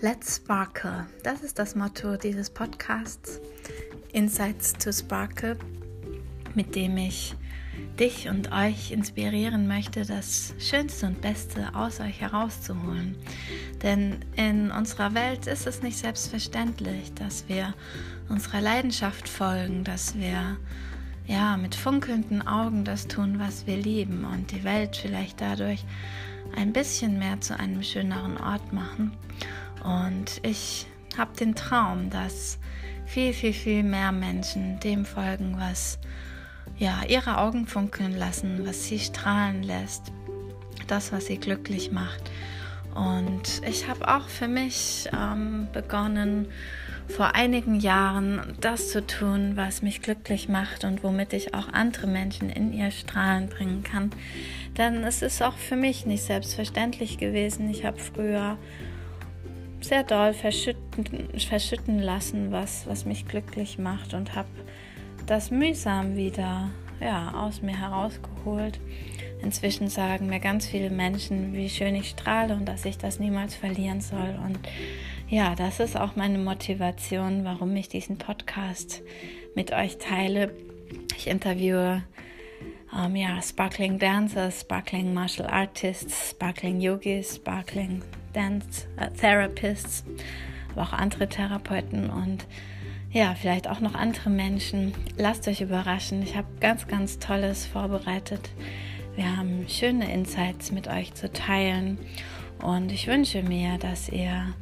[0.00, 1.06] Let's Sparkle.
[1.24, 3.40] Das ist das Motto dieses Podcasts.
[4.12, 5.58] Insights to Sparkle,
[6.54, 7.34] mit dem ich
[7.98, 13.16] dich und euch inspirieren möchte, das Schönste und Beste aus euch herauszuholen.
[13.82, 17.74] Denn in unserer Welt ist es nicht selbstverständlich, dass wir
[18.28, 20.58] unserer Leidenschaft folgen, dass wir
[21.26, 25.84] ja mit funkelnden Augen das tun, was wir lieben und die Welt vielleicht dadurch
[26.54, 29.12] ein bisschen mehr zu einem schöneren Ort machen.
[29.84, 32.58] Und ich habe den Traum, dass
[33.06, 35.98] viel, viel, viel mehr Menschen dem folgen, was
[36.78, 40.12] ja, ihre Augen funkeln lassen, was sie strahlen lässt,
[40.86, 42.30] das, was sie glücklich macht.
[42.94, 46.48] Und ich habe auch für mich ähm, begonnen,
[47.08, 52.06] vor einigen Jahren das zu tun, was mich glücklich macht und womit ich auch andere
[52.06, 54.10] Menschen in ihr Strahlen bringen kann.
[54.76, 57.70] Denn es ist auch für mich nicht selbstverständlich gewesen.
[57.70, 58.58] Ich habe früher
[59.88, 64.48] sehr doll verschütten, verschütten lassen, was, was mich glücklich macht und habe
[65.26, 68.80] das mühsam wieder ja, aus mir herausgeholt.
[69.40, 73.54] Inzwischen sagen mir ganz viele Menschen, wie schön ich strahle und dass ich das niemals
[73.54, 74.38] verlieren soll.
[74.44, 74.58] Und
[75.28, 79.02] ja, das ist auch meine Motivation, warum ich diesen Podcast
[79.54, 80.52] mit euch teile.
[81.16, 82.02] Ich interviewe
[82.94, 88.02] ähm, ja, Sparkling Dancers, Sparkling Martial Artists, Sparkling Yogis, Sparkling
[88.32, 90.04] Dance äh, Therapists,
[90.72, 92.46] aber auch andere Therapeuten und
[93.10, 94.92] ja, vielleicht auch noch andere Menschen.
[95.16, 96.22] Lasst euch überraschen.
[96.22, 98.50] Ich habe ganz, ganz Tolles vorbereitet.
[99.16, 101.98] Wir haben schöne Insights mit euch zu teilen
[102.62, 104.54] und ich wünsche mir, dass ihr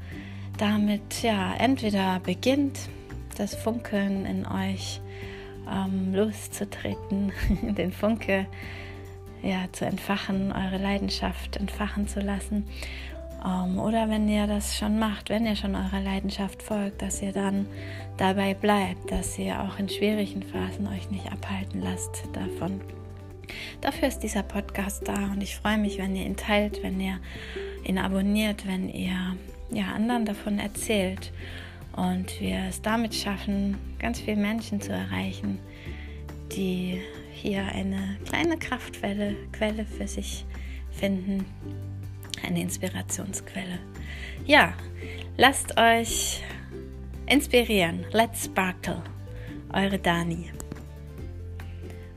[0.58, 2.78] damit ja entweder beginnt,
[3.36, 5.00] das Funkeln in euch
[5.70, 8.46] ähm, loszutreten, den Funke
[9.42, 12.66] ja, zu entfachen, eure Leidenschaft entfachen zu lassen
[13.86, 17.66] oder wenn ihr das schon macht, wenn ihr schon eurer Leidenschaft folgt, dass ihr dann
[18.16, 22.80] dabei bleibt, dass ihr auch in schwierigen Phasen euch nicht abhalten lasst davon.
[23.80, 27.20] Dafür ist dieser Podcast da und ich freue mich, wenn ihr ihn teilt, wenn ihr
[27.84, 29.36] ihn abonniert, wenn ihr
[29.70, 31.32] ja, anderen davon erzählt
[31.94, 35.60] und wir es damit schaffen, ganz viele Menschen zu erreichen,
[36.50, 37.00] die
[37.32, 40.44] hier eine kleine Kraftquelle Quelle für sich
[40.90, 41.44] finden
[42.46, 43.78] eine Inspirationsquelle.
[44.46, 44.74] Ja,
[45.36, 46.42] lasst euch
[47.26, 48.04] inspirieren.
[48.12, 49.02] Let's sparkle.
[49.72, 50.50] Eure Dani.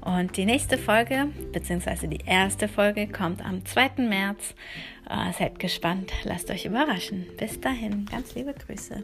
[0.01, 4.03] Und die nächste Folge, beziehungsweise die erste Folge, kommt am 2.
[4.07, 4.55] März.
[5.09, 7.25] Äh, seid gespannt, lasst euch überraschen.
[7.37, 9.03] Bis dahin, ganz liebe Grüße.